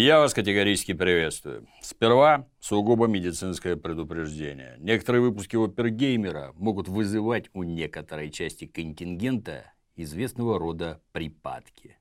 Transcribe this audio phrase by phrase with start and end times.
[0.00, 1.66] Я вас категорически приветствую.
[1.82, 4.76] Сперва сугубо медицинское предупреждение.
[4.78, 11.96] Некоторые выпуски Опергеймера могут вызывать у некоторой части контингента известного рода припадки.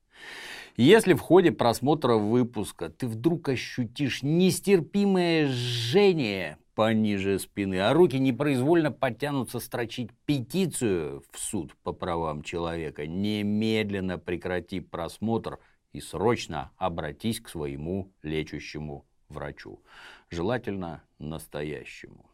[0.75, 8.91] Если в ходе просмотра выпуска ты вдруг ощутишь нестерпимое жжение пониже спины, а руки непроизвольно
[8.91, 15.57] подтянутся строчить петицию в суд по правам человека, немедленно прекрати просмотр
[15.93, 19.81] и срочно обратись к своему лечащему врачу.
[20.29, 22.29] Желательно настоящему.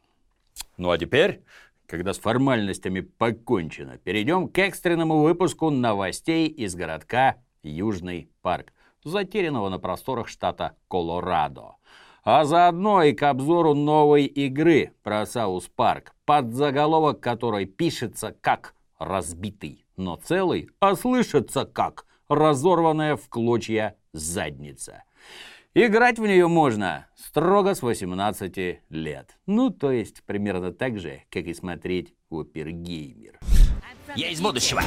[0.78, 1.44] Ну а теперь,
[1.88, 9.80] когда с формальностями покончено, перейдем к экстренному выпуску новостей из городка Южный парк, затерянного на
[9.80, 11.76] просторах штата Колорадо.
[12.26, 18.76] А заодно и к обзору новой игры про South Park, под заголовок которой пишется как
[18.98, 25.04] «разбитый, но целый», а слышится как разорванная в клочья задница.
[25.76, 29.38] Играть в нее можно строго с 18 лет.
[29.48, 33.40] Ну, то есть примерно так же, как и смотреть Опергеймер.
[34.16, 34.82] Я из будущего.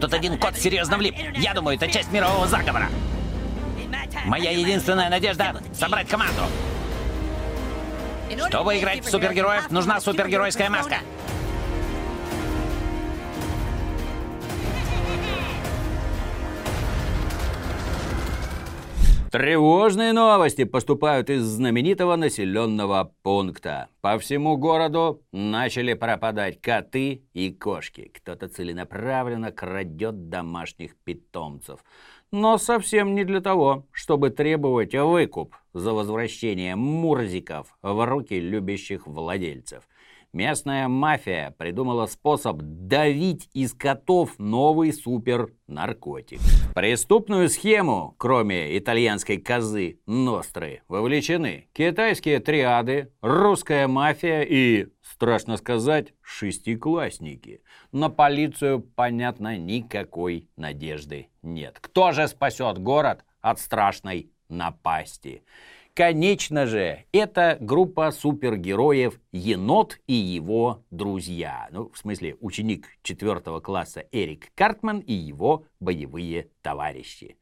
[0.00, 1.14] Тут один кот серьезно влип.
[1.36, 2.88] Я думаю, это часть мирового заговора.
[4.26, 6.42] Моя единственная надежда— собрать команду.
[8.48, 10.98] Чтобы играть в супергероев, нужна супергеройская маска.
[19.30, 23.88] Тревожные новости поступают из знаменитого населенного пункта.
[24.00, 28.10] По всему городу начали пропадать коты и кошки.
[28.12, 31.84] Кто-то целенаправленно крадет домашних питомцев.
[32.32, 39.88] Но совсем не для того, чтобы требовать выкуп за возвращение мурзиков в руки любящих владельцев–
[40.32, 46.38] Местная мафия придумала способ давить из котов новый супер-наркотик.
[46.72, 57.62] преступную схему, кроме итальянской козы Ностры, вовлечены китайские триады, русская мафия и, страшно сказать, шестиклассники.
[57.90, 61.78] На полицию, понятно, никакой надежды нет.
[61.80, 65.42] Кто же спасет город от страшной напасти?
[65.94, 71.68] Конечно же, это группа супергероев «Енот и его друзья».
[71.72, 77.36] Ну, в смысле, ученик 4 класса Эрик Картман и его боевые товарищи.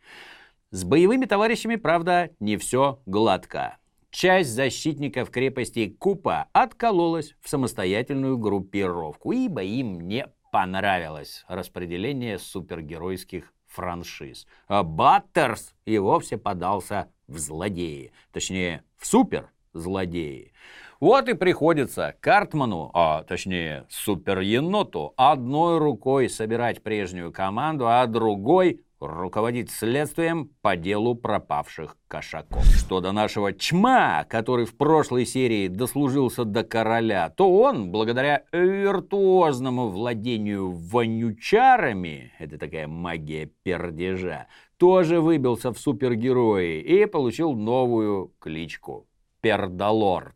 [0.71, 3.77] С боевыми товарищами, правда, не все гладко.
[4.11, 14.47] Часть защитников крепости Купа откололась в самостоятельную группировку, ибо им не понравилось распределение супергеройских франшиз.
[14.67, 18.13] А Баттерс и вовсе подался в злодеи.
[18.33, 20.53] Точнее, в супер-злодеи.
[21.01, 29.71] Вот и приходится Картману, а точнее супер-еноту, одной рукой собирать прежнюю команду, а другой руководить
[29.71, 32.65] следствием по делу пропавших кошаков.
[32.65, 39.89] Что до нашего чма, который в прошлой серии дослужился до короля, то он, благодаря виртуозному
[39.89, 49.07] владению вонючарами, это такая магия пердежа, тоже выбился в супергерои и получил новую кличку–
[49.41, 50.35] Пердалорд.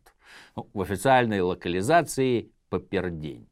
[0.55, 3.47] Ну, в официальной локализации– Попердень.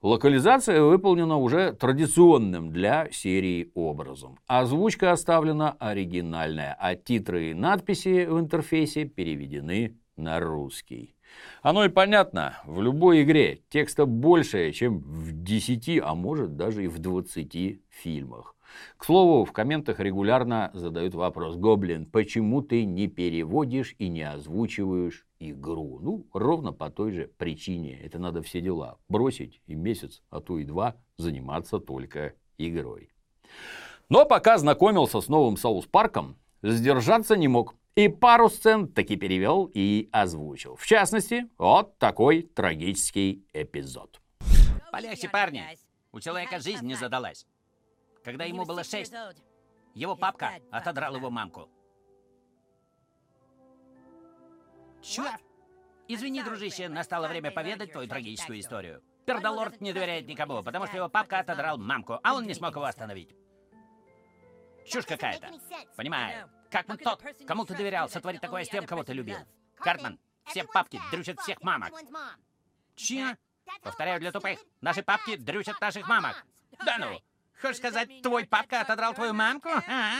[0.00, 4.38] Локализация выполнена уже традиционным для серии образом.
[4.46, 11.16] Озвучка оставлена оригинальная, а титры и надписи в интерфейсе переведены на русский.
[11.62, 16.88] Оно и понятно, в любой игре текста больше, чем в 10, а может даже и
[16.88, 18.54] в 20 фильмах.
[18.96, 25.26] К слову, в комментах регулярно задают вопрос, Гоблин, почему ты не переводишь и не озвучиваешь
[25.38, 25.98] игру?
[26.00, 27.98] Ну, ровно по той же причине.
[28.00, 33.10] Это надо все дела бросить и месяц, а то и два заниматься только игрой.
[34.08, 37.74] Но пока знакомился с новым Соус Парком, сдержаться не мог.
[37.94, 40.76] И пару сцен таки перевел и озвучил.
[40.76, 44.20] В частности, вот такой трагический эпизод.
[44.92, 45.64] Полегче, парни.
[46.12, 47.44] У человека жизнь не задалась.
[48.24, 49.14] Когда ему было шесть,
[49.94, 51.68] его папка отодрал его мамку.
[55.02, 55.24] Чё?
[56.08, 59.02] Извини, дружище, настало время поведать твою трагическую историю.
[59.26, 62.84] Пердалорд не доверяет никому, потому что его папка отодрал мамку, а он не смог его
[62.84, 63.34] остановить.
[64.86, 65.50] Чушь какая-то.
[65.96, 66.48] Понимаю.
[66.70, 69.36] Как он тот, кому ты доверял, сотворить такое с тем, кого ты любил.
[69.76, 71.92] Картман, все папки дрючат всех мамок.
[72.96, 73.36] Че?
[73.82, 74.58] Повторяю для тупых.
[74.80, 76.44] Наши папки дрючат наших мамок.
[76.84, 77.20] Да ну!
[77.60, 79.68] Хочешь сказать, твой папка отодрал твою мамку?
[79.68, 80.12] А?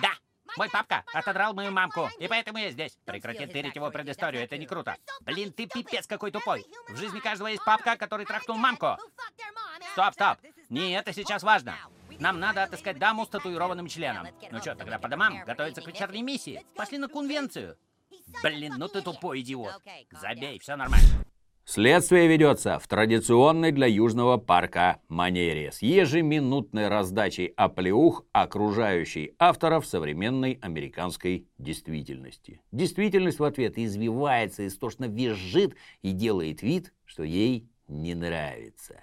[0.00, 0.10] Да,
[0.56, 2.96] мой папка отодрал мою мамку, и поэтому я здесь.
[3.04, 4.96] Прекрати тырить его предысторию, это не круто.
[5.20, 6.64] Блин, ты пипец какой тупой.
[6.88, 8.96] В жизни каждого есть папка, который трахнул мамку.
[9.92, 10.38] Стоп, стоп.
[10.68, 11.76] Не это сейчас важно.
[12.18, 14.26] Нам надо отыскать даму с татуированным членом.
[14.50, 16.64] Ну что, тогда по домам, готовиться к вечерней миссии.
[16.76, 17.76] Пошли на конвенцию.
[18.42, 19.82] Блин, ну ты тупой идиот.
[20.10, 21.06] Забей, все нормально.
[21.66, 30.58] Следствие ведется в традиционной для Южного парка манере с ежеминутной раздачей оплеух окружающей авторов современной
[30.60, 32.60] американской действительности.
[32.70, 39.02] Действительность в ответ извивается, истошно визжит и делает вид, что ей не нравится.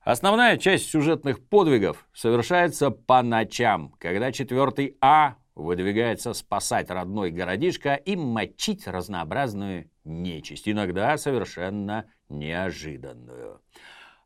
[0.00, 8.16] Основная часть сюжетных подвигов совершается по ночам, когда четвертый А выдвигается спасать родной городишко и
[8.16, 13.60] мочить разнообразную нечисть, иногда совершенно неожиданную.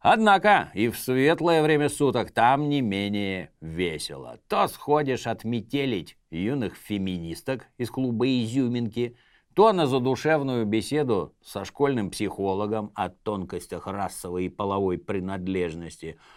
[0.01, 4.39] Однако и в светлое время суток там не менее весело.
[4.49, 9.17] То сходишь отметелить юных феминисток из клуба «Изюминки»,
[9.55, 16.17] то на задушевную беседу со школьным психологом о тонкостях расовой и половой принадлежности–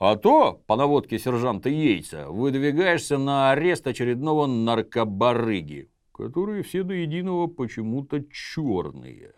[0.00, 7.46] а то, по наводке сержанта Яйца, выдвигаешься на арест очередного наркобарыги, которые все до единого
[7.46, 9.32] почему-то черные.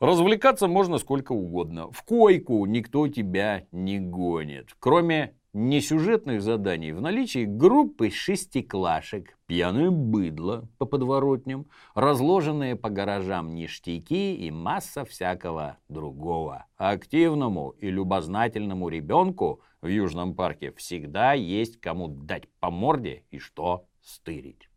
[0.00, 1.90] Развлекаться можно сколько угодно.
[1.90, 4.76] В койку никто тебя не гонит.
[4.78, 14.34] Кроме несюжетных заданий в наличии группы шестиклашек, пьяное быдло по подворотням, разложенные по гаражам ништяки
[14.34, 16.66] и масса всякого другого.
[16.76, 23.86] Активному и любознательному ребенку в Южном парке всегда есть кому дать по морде и что
[24.02, 24.68] стырить.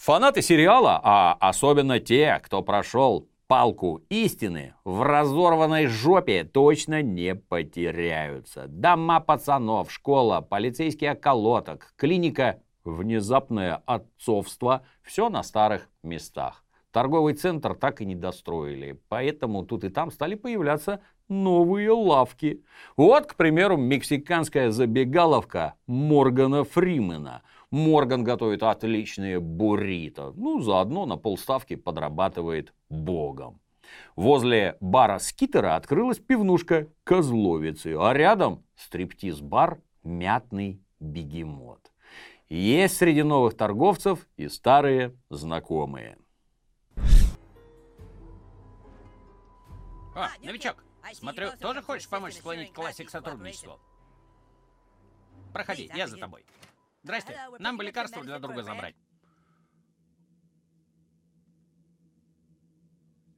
[0.00, 8.66] Фанаты сериала, а особенно те, кто прошел палку истины в разорванной жопе точно не потеряются.
[8.66, 16.64] Дома пацанов, школа, полицейский околоток, клиника, внезапное отцовство– все на старых местах.
[16.92, 22.64] Торговый центр так и не достроили, поэтому тут и там стали появляться новые лавки.
[22.96, 30.32] Вот, к примеру, мексиканская забегаловка Моргана Фримена– Морган готовит отличные буррито.
[30.36, 33.60] Ну, заодно на полставки подрабатывает богом.
[34.16, 41.92] Возле бара Скитера открылась пивнушка Козловицы, а рядом стриптиз-бар Мятный бегемот.
[42.48, 46.16] Есть среди новых торговцев и старые знакомые.
[50.16, 50.82] О, новичок,
[51.12, 53.78] смотрю, тоже хочешь помочь склонить классик к сотрудничеству?
[55.52, 56.44] Проходи, я за тобой.
[57.02, 58.94] Здрасте, нам бы лекарства для друга забрать.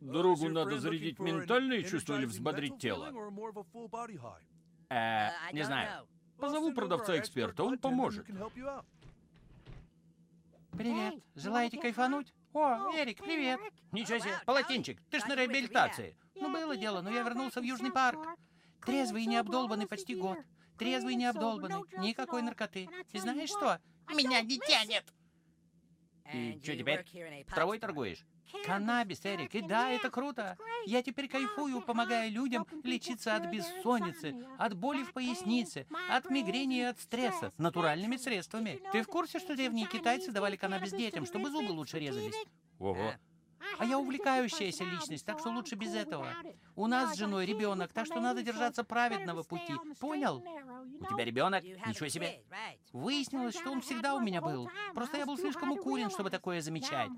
[0.00, 3.12] Дорогу надо зарядить ментальные чувства или взбодрить тело?
[4.90, 6.08] Э, не знаю.
[6.38, 8.26] Позову продавца-эксперта, он поможет.
[10.72, 11.22] Привет.
[11.36, 12.34] Желаете кайфануть?
[12.52, 13.60] О, Эрик, привет.
[13.92, 16.16] Ничего себе, полотенчик, ты ж на реабилитации.
[16.34, 18.26] Ну, было дело, но я вернулся в Южный парк.
[18.84, 20.38] Трезвый и необдолбанный почти год.
[20.78, 22.88] Трезвый, не обдолбанный, никакой наркоты.
[23.12, 23.78] И знаешь что?
[24.14, 25.04] Меня не тянет!
[26.32, 27.04] И что теперь?
[27.46, 28.24] Травой торгуешь?
[28.66, 30.58] Каннабис, Эрик, и да, это круто.
[30.84, 36.82] Я теперь кайфую, помогая людям лечиться от бессонницы, от боли в пояснице, от мигрени и
[36.82, 38.80] от стресса, натуральными средствами.
[38.92, 42.34] Ты в курсе, что древние китайцы давали каннабис детям, чтобы зубы лучше резались?
[42.78, 43.14] Ого.
[43.78, 46.28] А я увлекающаяся личность, так что лучше без этого.
[46.76, 49.74] У нас с женой ребенок, так что надо держаться праведного пути.
[50.00, 50.42] Понял?
[51.02, 51.64] У тебя ребенок?
[51.64, 52.42] Ничего себе.
[52.92, 54.70] Выяснилось, что он всегда у меня был.
[54.94, 57.10] Просто я был слишком укурен, чтобы такое замечать.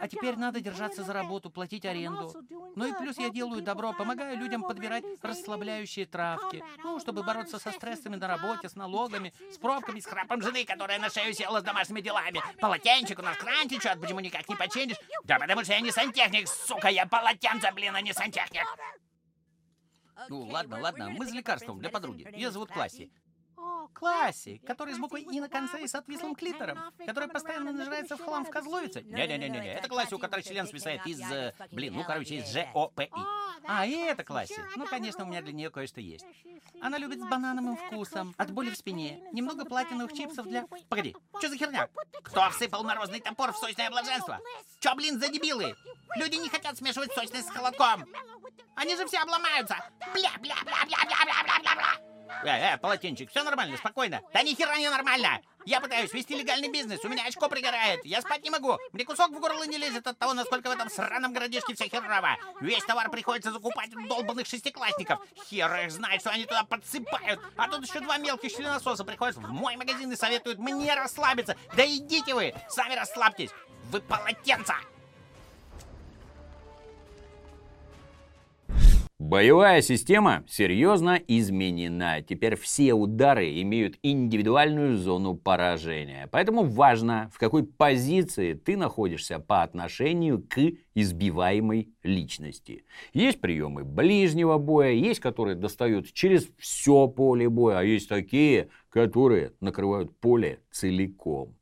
[0.00, 2.32] А теперь надо держаться за работу, платить аренду.
[2.74, 6.62] Ну и плюс я делаю добро, помогаю людям подбирать расслабляющие травки.
[6.82, 10.98] Ну, чтобы бороться со стрессами на работе, с налогами, с пробками, с храпом жены, которая
[10.98, 12.40] на шею села с домашними делами.
[12.60, 14.96] Полотенчик у нас кран течет, почему никак не починишь?
[15.24, 18.66] Да потому что я не сантехник, сука, я полотенце, блин, а не сантехник.
[20.28, 22.26] Ну, ладно, ладно, мы за лекарством для подруги.
[22.34, 23.10] Ее зовут Класси.
[23.98, 28.22] Класси, который с буквой «и» на конце и с отвислым клитором, который постоянно нажирается в
[28.22, 29.00] хлам в Козловице.
[29.02, 31.18] Не-не-не-не, это Класси, у которой член свисает из...
[31.32, 33.10] Э, блин, ну, короче, из Ж-О-П-И.
[33.66, 34.60] А, и это Класси.
[34.76, 36.26] Ну, конечно, у меня для нее кое-что есть.
[36.82, 40.66] Она любит с банановым вкусом, от боли в спине, немного платиновых чипсов для...
[40.90, 41.88] Погоди, что за херня?
[42.22, 44.40] Кто всыпал морозный топор в сочное блаженство?
[44.78, 45.74] Чё, блин, за дебилы?
[46.16, 48.04] Люди не хотят смешивать сочность с холодком.
[48.74, 49.76] Они же все обломаются.
[50.12, 52.15] Бля-бля-бля-бля-бля-бля-бля-бля.
[52.44, 54.20] Э, э, полотенчик, все нормально, спокойно.
[54.32, 55.40] Да ни хера не нормально.
[55.64, 58.04] Я пытаюсь вести легальный бизнес, у меня очко пригорает.
[58.04, 58.78] Я спать не могу.
[58.92, 62.36] Мне кусок в горло не лезет от того, насколько в этом сраном городишке все херово.
[62.60, 65.20] Весь товар приходится закупать у долбанных шестиклассников.
[65.48, 67.40] Хер их знает, что они туда подсыпают.
[67.56, 71.56] А тут еще два мелких членососа приходят в мой магазин и советуют мне расслабиться.
[71.76, 73.50] Да идите вы, сами расслабьтесь.
[73.90, 74.74] Вы полотенца.
[79.18, 82.20] Боевая система серьезно изменена.
[82.20, 86.28] Теперь все удары имеют индивидуальную зону поражения.
[86.30, 90.60] Поэтому важно, в какой позиции ты находишься по отношению к
[90.94, 92.84] избиваемой личности.
[93.14, 99.54] Есть приемы ближнего боя, есть, которые достают через все поле боя, а есть такие, которые
[99.60, 101.56] накрывают поле целиком.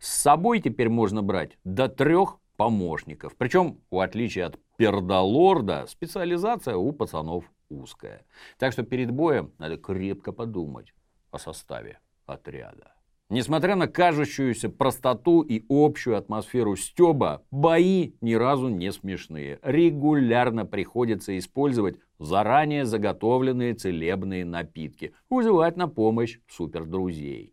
[0.00, 3.36] С собой теперь можно брать до трех помощников.
[3.36, 8.24] Причем, в отличие от пердолорда, специализация у пацанов узкая.
[8.58, 10.94] Так что перед боем надо крепко подумать
[11.30, 12.92] о составе отряда.
[13.28, 19.58] Несмотря на кажущуюся простоту и общую атмосферу стёба, бои ни разу не смешные.
[19.62, 27.52] Регулярно приходится использовать заранее заготовленные целебные напитки, вызывать на помощь супердрузей.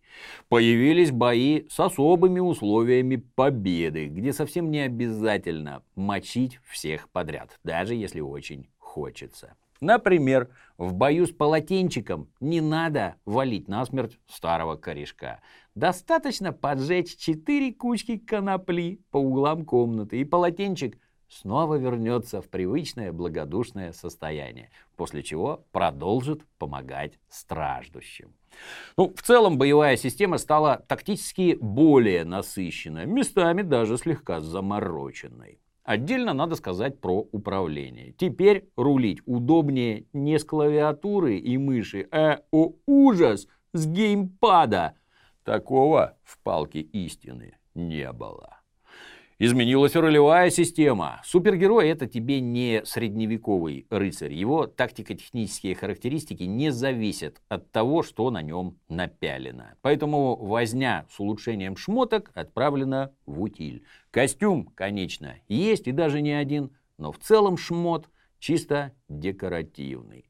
[0.50, 8.20] Появились бои с особыми условиями победы, где совсем не обязательно мочить всех подряд, даже если
[8.20, 9.56] очень хочется.
[9.84, 15.42] Например, в бою с полотенчиком не надо валить насмерть старого корешка.
[15.76, 20.98] Достаточно поджечь четыре кучки конопли по углам комнаты, и полотенчик
[21.34, 28.34] снова вернется в привычное благодушное состояние, после чего продолжит помогать страждущим.
[28.98, 35.60] Ну, в целом боевая система стала тактически более насыщенной, местами даже слегка замороченной.
[35.84, 38.14] Отдельно надо сказать про управление.
[38.14, 44.96] Теперь рулить удобнее не с клавиатуры и мыши, а, о ужас, с геймпада.
[45.44, 48.63] Такого в палке истины не было.
[49.46, 51.20] Изменилась ролевая система.
[51.26, 54.32] Супергерой это тебе не средневековый рыцарь.
[54.32, 59.76] Его тактико-технические характеристики не зависят от того, что на нем напялено.
[59.82, 63.84] Поэтому возня с улучшением шмоток отправлена в утиль.
[64.12, 68.08] Костюм, конечно, есть и даже не один, но в целом шмот
[68.40, 70.24] чисто декоративный.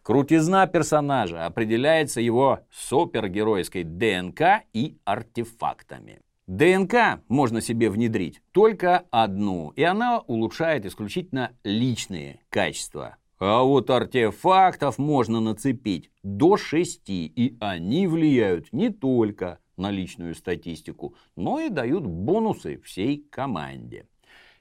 [0.00, 6.22] Крутизна персонажа определяется его супергеройской ДНК и артефактами.
[6.46, 13.16] ДНК можно себе внедрить только одну, и она улучшает исключительно личные качества.
[13.38, 21.14] А вот артефактов можно нацепить до шести, и они влияют не только на личную статистику,
[21.34, 24.06] но и дают бонусы всей команде.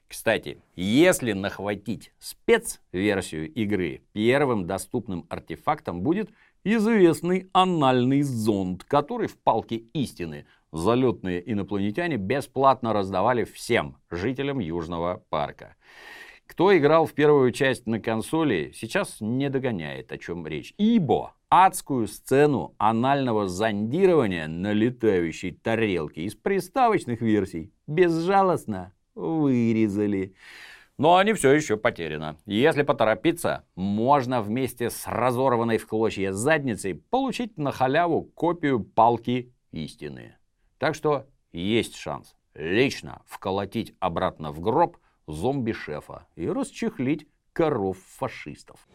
[0.07, 6.29] Кстати, если нахватить спецверсию игры, первым доступным артефактом будет
[6.63, 15.75] известный анальный зонд, который в палке истины залетные инопланетяне бесплатно раздавали всем жителям Южного парка.
[16.48, 20.74] Кто играл в первую часть на консоли, сейчас не догоняет, о чем речь.
[20.77, 30.36] Ибо адскую сцену анального зондирования на летающей тарелке из приставочных версий безжалостно вырезали.
[30.98, 32.38] Но не все еще потеряно.
[32.46, 40.36] Если поторопиться, можно вместе с разорванной в клочья задницей получить на халяву копию палки истины.
[40.83, 44.97] Так что есть шанс лично вколотить обратно в гроб
[45.27, 48.85] зомби-шефа и расчехлить коров фашистов.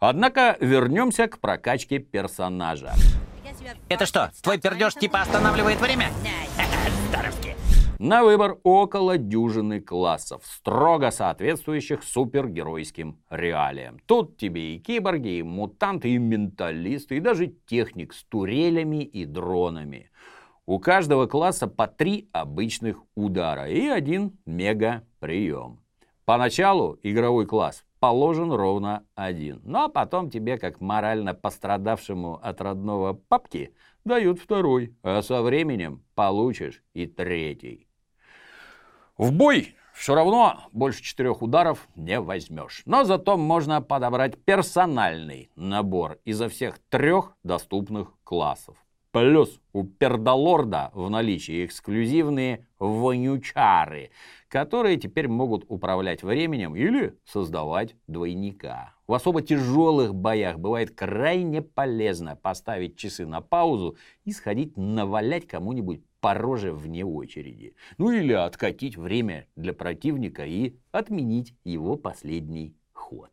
[0.00, 2.92] Однако вернемся к прокачке персонажа.
[3.88, 6.08] Это что, твой пердеж типа останавливает время?
[8.02, 13.98] На выбор около дюжины классов, строго соответствующих супергеройским реалиям.
[14.06, 20.10] Тут тебе и киборги, и мутанты, и менталисты, и даже техник с турелями и дронами.
[20.64, 25.80] У каждого класса по три обычных удара и один мега-прием.
[26.24, 33.74] Поначалу игровой класс положен ровно один, но потом тебе, как морально пострадавшему от родного папки,
[34.06, 37.89] дают второй, а со временем получишь и третий.
[39.20, 42.80] В бой все равно больше четырех ударов не возьмешь.
[42.86, 48.78] Но зато можно подобрать персональный набор изо всех трех доступных классов.
[49.10, 54.10] Плюс у пердолорда в наличии эксклюзивные вонючары,
[54.48, 58.94] которые теперь могут управлять временем или создавать двойника.
[59.06, 66.00] В особо тяжелых боях бывает крайне полезно поставить часы на паузу и сходить навалять кому-нибудь
[66.20, 67.74] по роже вне очереди.
[67.98, 73.30] Ну или откатить время для противника и отменить его последний ход.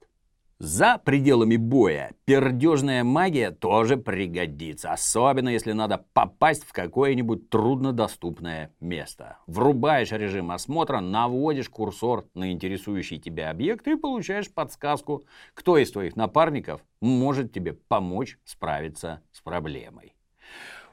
[0.60, 9.38] За пределами боя пердежная магия тоже пригодится, особенно если надо попасть в какое-нибудь труднодоступное место.
[9.46, 16.16] Врубаешь режим осмотра, наводишь курсор на интересующий тебя объект и получаешь подсказку, кто из твоих
[16.16, 20.16] напарников может тебе помочь справиться с проблемой.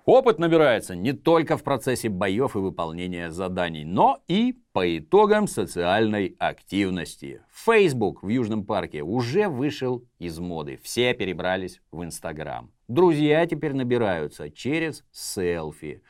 [0.05, 6.37] Опыт набирается не только в процессе боев и выполнения заданий, но и по итогам социальной
[6.39, 7.41] активности.
[7.51, 10.79] Facebook в Южном парке уже вышел из моды.
[10.83, 12.71] Все перебрались в Инстаграм.
[12.87, 16.03] Друзья теперь набираются через селфи.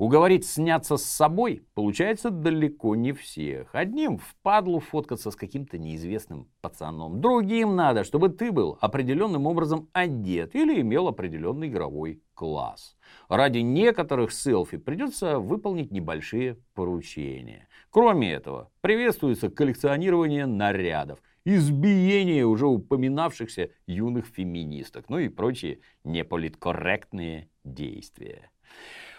[0.00, 3.74] Уговорить сняться с собой получается далеко не всех.
[3.74, 7.20] Одним впадлу фоткаться с каким-то неизвестным пацаном.
[7.20, 12.96] Другим надо, чтобы ты был определенным образом одет или имел определенный игровой класс.
[13.28, 17.68] Ради некоторых селфи придется выполнить небольшие поручения.
[17.90, 28.50] Кроме этого, приветствуется коллекционирование нарядов, избиение уже упоминавшихся юных феминисток, ну и прочие неполиткорректные действия.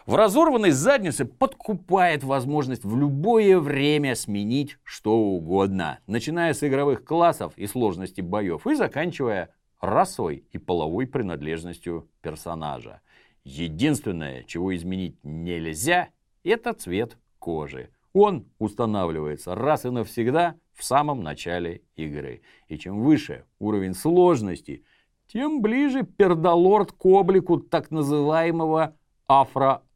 [0.07, 7.53] В разорванной заднице подкупает возможность в любое время сменить что угодно, начиная с игровых классов
[7.55, 13.01] и сложности боев и заканчивая расой и половой принадлежностью персонажа.
[13.43, 16.09] Единственное, чего изменить нельзя,
[16.43, 17.89] это цвет кожи.
[18.13, 22.41] Он устанавливается раз и навсегда в самом начале игры.
[22.67, 24.83] И чем выше уровень сложности,
[25.27, 28.95] тем ближе пердолорд к облику так называемого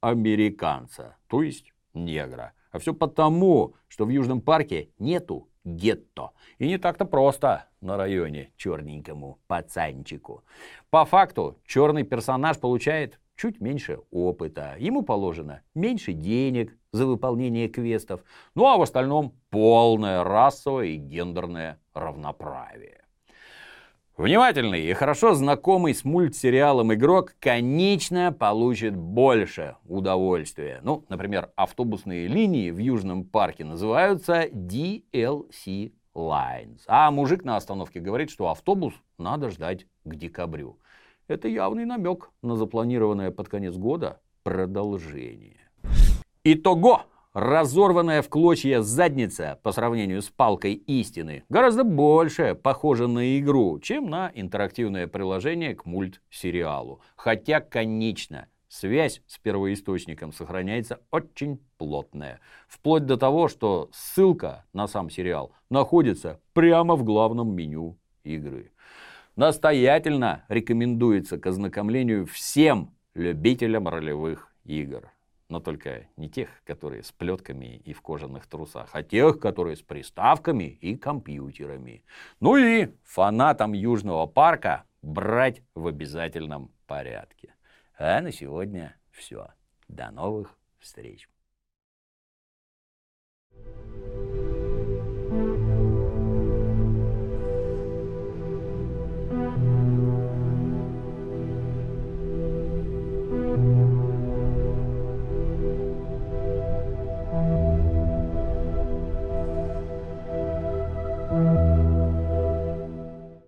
[0.06, 2.54] афроамериканца, то есть негра.
[2.72, 6.32] А все потому, что в Южном парке нету гетто.
[6.60, 10.44] И не так-то просто на районе черненькому пацанчику.
[10.90, 14.76] По факту черный персонаж получает чуть меньше опыта.
[14.78, 18.22] Ему положено меньше денег за выполнение квестов.
[18.54, 23.05] Ну а в остальном полное расовое и гендерное равноправие.
[24.18, 30.80] Внимательный и хорошо знакомый с мультсериалом игрок конечно получит больше удовольствия.
[30.84, 36.80] Ну, например, автобусные линии в Южном парке называются DLC Lines.
[36.88, 40.80] А мужик на остановке говорит, что автобус надо ждать к декабрю.
[41.28, 45.60] Это явный намек на запланированное под конец года продолжение.
[46.46, 47.02] Итого!
[47.36, 54.10] Разорванная в клочья задница по сравнению с палкой истины гораздо больше похожа на игру, чем
[54.10, 57.02] на интерактивное приложение к мультсериалу.
[57.18, 62.40] Хотя, конечно, связь с первоисточником сохраняется очень плотная.
[62.70, 68.72] Вплоть до того, что ссылка на сам сериал находится прямо в главном меню игры.
[69.36, 75.12] Настоятельно рекомендуется к ознакомлению всем любителям ролевых игр
[75.50, 79.82] но только не тех, которые с плетками и в кожаных трусах, а тех, которые с
[79.82, 82.04] приставками и компьютерами.
[82.40, 87.54] Ну и фанатам Южного парка брать в обязательном порядке.
[87.98, 89.50] А на сегодня все.
[89.88, 91.30] До новых встреч.
[93.56, 93.85] thank you